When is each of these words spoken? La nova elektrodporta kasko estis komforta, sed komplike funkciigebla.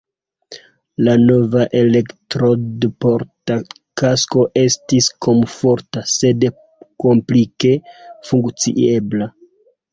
La 1.07 1.11
nova 1.23 1.65
elektrodporta 1.81 3.59
kasko 4.03 4.47
estis 4.63 5.11
komforta, 5.27 6.05
sed 6.17 6.49
komplike 7.07 7.75
funkciigebla. 8.33 9.33